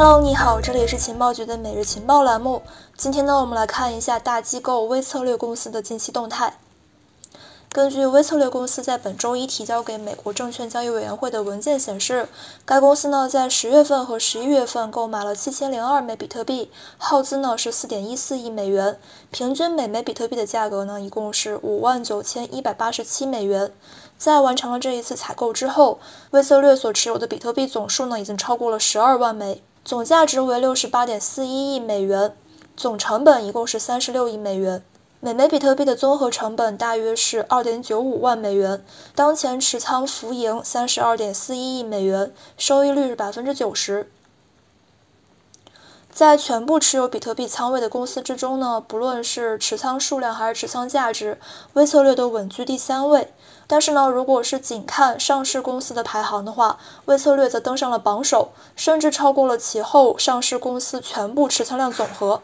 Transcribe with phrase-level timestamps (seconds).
[0.00, 2.62] Hello，你好，这里是情报局的每日情报栏目。
[2.96, 6.56] 今天呢，我们来看一下大机构微策略公司的近期动态。
[7.72, 12.28] 根据微策略公司在本周一提交给美国证券交易委员会的文件显示，
[12.64, 19.00] 该公司呢在十月份和十一月份购买了七千零二枚比特币，耗资呢是四点一四亿美元，
[19.32, 23.72] 平均每枚比特币的价格呢一共是五万九千一百八十七美元。
[24.16, 25.98] 在完成了这一次采购之后，
[26.30, 32.36] 微策略所持有的比特币总数呢已经超过了十二万枚，总价值为六十八点四一亿美元，
[32.76, 34.82] 总成本一共是三十六亿美元。
[35.18, 44.12] 每枚比特币的综合成本大约是二点九五万美元，当前持仓浮盈三十二点四一亿美元，收益率是百分之九十。
[46.18, 51.38] 在全部持有比特币仓位的公司之中呢，不论是持仓数量还是持仓价值，
[51.74, 53.32] 微策略都稳居第三位。
[53.68, 62.42] 但是呢，如果是仅看上市公司的排行的话，微策略则登上了榜首，甚至超过了其后上市公司全部持仓量总和。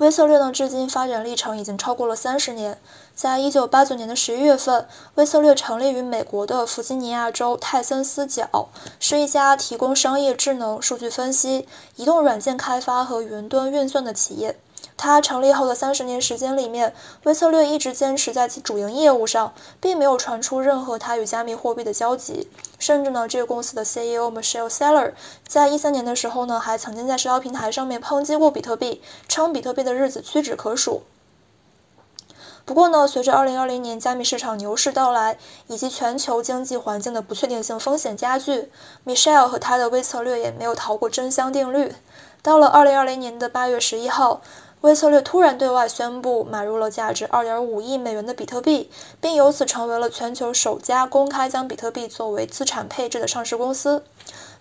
[0.00, 2.78] 威瑟略呢，至今发展历程已经超过了三十年。
[3.14, 14.58] 在一九八九年的十一月份，威瑟略成立于美国的弗吉尼亚州泰森斯角，是一家提供商业智能、数据分析、移动软件开发和云端运算的企业。
[15.02, 16.92] 它成立后的三十年时间里面，
[17.24, 22.50] 微策略一直坚持在其主营业务上，并没有传出任何它与加密货币的交集。
[22.78, 25.14] 甚至呢，这个公司的 CEO Michelle Seller
[25.48, 31.00] 在一三年的时候呢，还曾经在社交平台上面抨击过比特币，称比特币的日子屈指可数。
[32.66, 38.70] 不过呢，随着二零二零年加密市场牛市到来，以及全球经济环境的不确定性风险加剧
[39.06, 41.94] ，Michelle 和他的微策略也没有逃过真香定律。
[42.42, 44.42] 到了二零二零年的八月十一号。
[44.82, 54.02] 微策略突然对外宣布买入了价值2.5亿美元的比特币，并由此成为了全球首家公开将比特币作为资产配置的上市公司。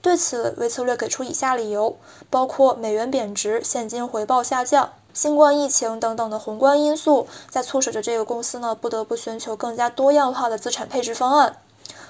[0.02, 1.96] 对此，微策略给出以下理由，
[2.30, 11.56] 包括美元贬值、现金回报下降、新冠疫情等等的宏观因素，在促使着这个公司呢不得不寻求更加多样化的资产配置方案。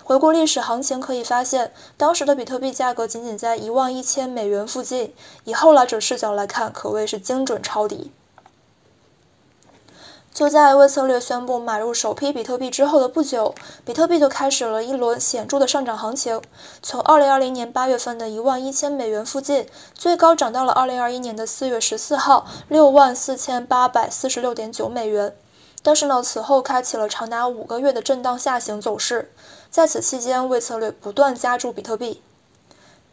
[0.10, 5.14] 回顾历史行情可以发现，当时的比特币价格仅仅在一万一千美元附近。
[5.44, 8.12] 以后来者视角来看，可谓是精准抄底。
[10.34, 13.54] 就在微策略宣布买入首批比特币之后的不久，
[13.86, 16.42] 比特币就开始了一轮显著的上涨行情，
[16.82, 25.36] 从二零二零年八月份的一万一千美元附近，最高涨到了二零二一年的四月十四号六万四千八百四十六点九美元。
[25.82, 29.32] 但是呢，此后开启了长达五个月的震荡下行走势。
[29.72, 32.22] 在此期间，微策略不断加注比特币。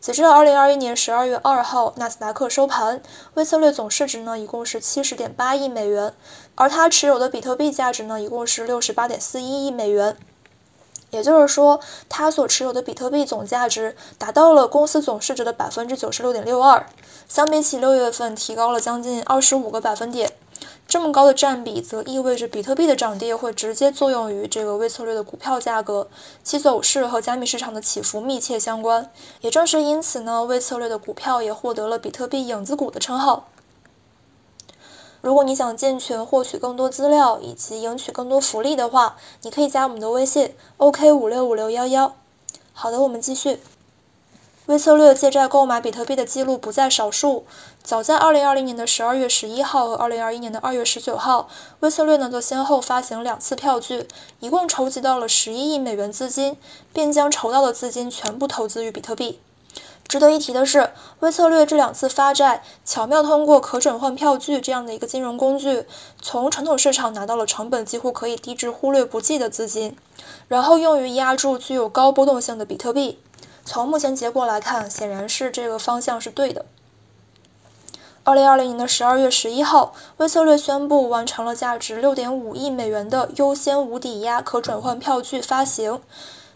[0.01, 3.03] 截至二零二一年十二月二号，纳斯达克收盘，
[3.35, 6.15] 微策略总市值呢一共是七十点八亿美元，
[6.55, 10.17] 而它持有的比特币价值呢一共是六十八点四一亿美元。
[11.11, 16.87] 也就是说，它所持有的比特币总价值达到了公司总市值的百分之九十六点六二，
[17.29, 20.33] 相比起六月份提高了将近二十五个百分点。
[20.89, 26.09] 这么高的占比，则意味着比特币的涨跌会直接作用于这个微策略的股票价格，
[26.45, 29.11] 其走势和加密市场的起伏密切相关。
[29.41, 33.49] 也正是因此呢，微策略的股票也获得了“比特币影子股”的称号。
[35.27, 42.15] 如果你想进群获取更多资料以及赢取更多福利的话，你可以加我们的微信：OK 五六五六幺幺。
[42.73, 43.59] 好的，我们继续。
[44.67, 47.45] 微策略借债购买比特币的记录不在少数。
[47.83, 51.49] 早在2020年的12月11号和2021年的2月19号，
[51.81, 54.07] 微策略呢就先后发行两次票据，
[54.39, 56.57] 一共筹集到了11亿美元资金，
[56.93, 59.41] 并将筹到的资金全部投资于比特币。
[60.09, 65.85] 值得一提的是，微策略这两次发债巧妙通过可转换票据这样的一个金融工具，
[66.23, 69.97] 从传统市场拿到了成本几乎可以低至忽略不计的资金，
[70.47, 73.19] 然后用于压住具有高波动性的比特币。
[73.65, 76.65] 从目前结果来看，显然是这个方向是对的。
[78.23, 86.01] 二零二零年的十二月十一号，微策略宣布完成了价值六点五亿美元的优先无抵押可转换票据发行。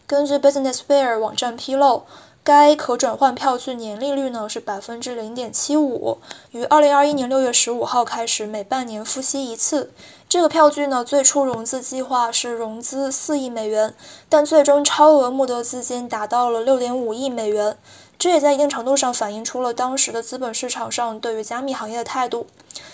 [0.06, 2.04] 根据 Business Fair 网站披露。
[2.52, 6.18] 该可转换票据年利率呢是百分之零点七五，
[6.50, 9.92] 于二零二一年六月十五号开始每半年付息一次。
[10.28, 13.94] 这个票据呢最初融资计划是融资四亿美元，
[14.28, 17.76] 但最终超额募得资金达到了六点五亿美元。
[18.20, 22.46] 这也在一定程度上反映出了当时的资本市场上对于加密行业的态度。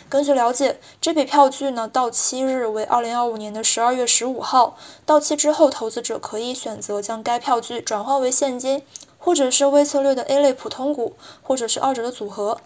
[0.08, 8.82] 根据了解，这笔票据呢到期日为二零二五年的十二月十五号，到期之后，投资者可以选择将该票据转换为现金。
[9.18, 12.58] 或者是微策略的 A 类普通股，或者是二者的组合。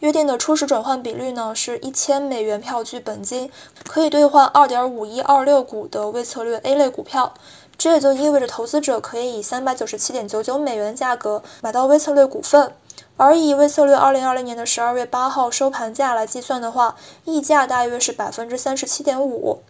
[0.00, 3.52] 约定的初始转换比率呢是一千美元票据本金
[3.84, 7.34] 可以兑换二点五一二六股的微策略 A 类股票。
[7.78, 12.74] 这也就意味着投资者可以以三百九十七点九九美元价格买到微策略股份。
[13.16, 19.60] 而以微策略二零二零年的十二月八号收盘价来计算的话，溢价大约是百分之三十七点五。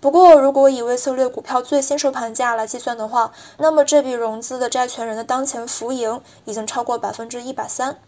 [0.00, 7.98] 不过，如果以微策略股票最新收盘价来计算的话，那么这笔融资的债权人的当前浮盈已经超过百分之一百三。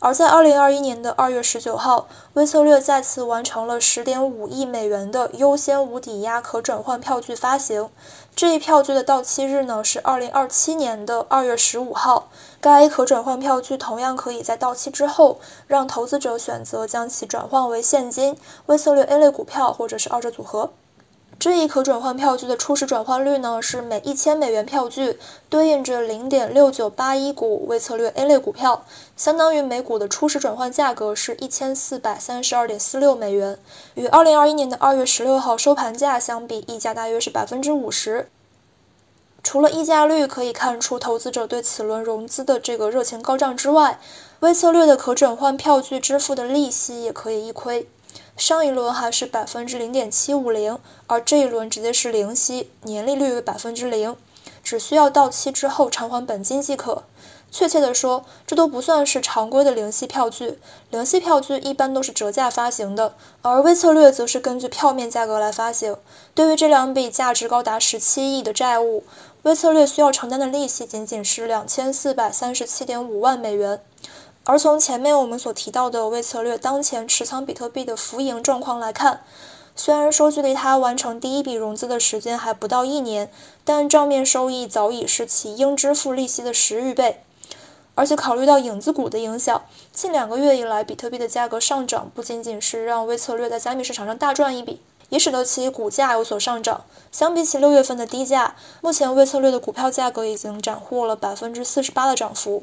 [0.00, 7.90] 而在二零二一年的二月十九号，威策略再次完成了十点五亿美元的优先无抵押可转换票据发行。
[8.36, 12.28] 这一票据的到期日呢是二零二七年的二月十五号。
[12.60, 18.36] 该可转换票据同样可以在到期之后，让投资者选择将其转换为现金、
[18.66, 20.70] 威策略 A 类股票或者是二者组合。
[21.40, 28.84] 这一可转换票据的初始转换率呢，是每一千美元票据对应着零点六九八一股微策略 A 类股票，
[29.16, 33.56] 相当于每股的初始转换价格是一千四百三十二点四六美元，
[33.94, 38.28] 与二零二一年的二月十六号收盘价相比，溢价大约是百分之五十。
[39.44, 44.00] 除了溢价率可以看出投资者对此轮融资的这个热情高涨之外，
[44.40, 47.88] 微策略的可转换票据支付的利息也可以一亏。
[48.38, 54.14] 上一轮还是百分之零点七五零，而这一轮直接是零息，年利率为百分之零，
[54.62, 57.02] 只需要到期之后偿还本金即可。
[57.50, 65.96] 确切的说，这都不算是常规的零息票据，零息票据一般都是折价发行的，而微策略则是根据票面价格来发行。
[66.32, 69.02] 对于这两笔价值高达十七亿的债务，
[69.42, 73.80] 微策略需要承担的利息仅仅是两千四百三十七点五万美元。
[74.50, 79.20] 而从前面我们所提到的微策略当前持仓比特币的浮盈状况来看，
[79.76, 83.30] 虽然说距离它完成第一笔融资的时间还不到一年，
[83.66, 87.20] 但账面收益早已是其应支付利息的十余倍。
[87.94, 89.60] 而且考虑到影子股的影响，
[89.92, 94.80] 近两个月以来比特币的价格上涨不仅仅是让微策略在加密市场上大赚一笔，
[95.10, 96.86] 也使得其股价有所上涨。
[97.12, 102.62] 相比起六月份的低价，目前微策略的股票价格已经斩获了百分之四十八的涨幅。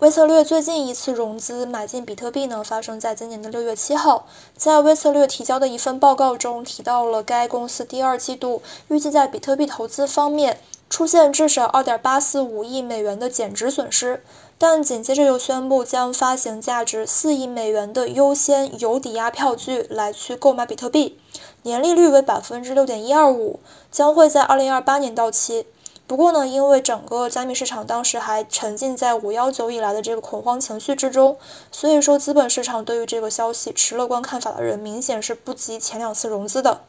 [0.00, 4.26] 微策略最近一次融资买进比特币呢，发生在今年的六月七号。
[4.56, 10.58] 在微策略提交的一份报告中，提到了该公司第二季度预计在比特币投资方面
[10.88, 14.24] 出现至少二点八四五亿美元的减值损失，
[14.56, 21.18] 但紧接着又宣布将发行价值四亿美元的优先有抵押票据来去购买比特币，
[21.62, 23.60] 年利率为百分之六点一二五，
[23.92, 25.66] 将会在二零二八年到期。
[26.10, 31.38] 不过呢，因为整个加密市场当时还沉浸在五幺九以来的这个恐慌情绪之中，
[31.70, 36.80] 所以说资本市场对于这个消息持乐观看法的人明显是不及前两次融资的。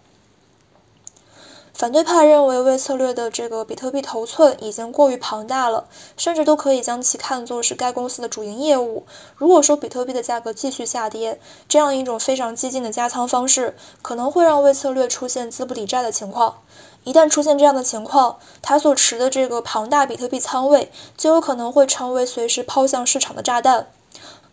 [1.74, 5.86] 反对派认为微策略的这个比特币头寸已经过于庞大了，
[6.16, 9.06] 甚至都可以将其看作是该公司的主营业务。
[9.36, 16.58] 如果说比特币的价格继续下跌，这样一种非常激进的加仓方式，可能会让微策略出现资不抵债的情况。
[17.04, 23.88] 一旦出现这样的情况，他所持的这个庞大比特币仓位就有可能会成为随时抛向市场的炸弹。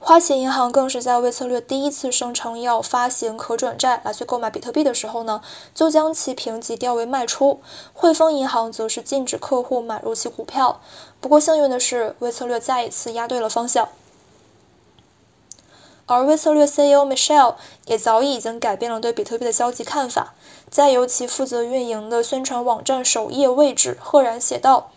[0.00, 5.42] 花旗银行更是在微策略第一次声称要发行可转债来去购买比特币的时候呢，
[5.74, 7.60] 就将其评级调为卖出。
[7.92, 10.80] 汇丰银行则是禁止客户买入其股票。
[11.20, 13.88] 不过幸运的是，微策略再一次押对了方向。
[16.06, 20.32] 而微策略 CEO Michelle 也早已已经改变了对比特币的消极看法，
[20.70, 24.92] 在由其负责运营的宣传网站首页位置赫然写道：“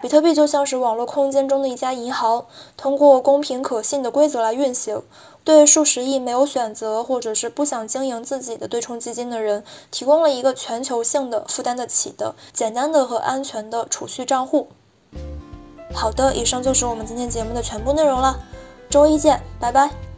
[0.00, 5.02] 比特币就像是网络空间中的一家银行，通过公平可信的规则来运行，
[5.42, 14.68] 对数十亿没有选择或者是不想经营自己的对冲基金的人，提供了一个全球性的、负担得起的、简单的和安全的储蓄账户。”
[15.94, 18.38] 好的，以上就是我们今天节目的全部内容了，
[18.90, 20.15] 周一见，拜拜。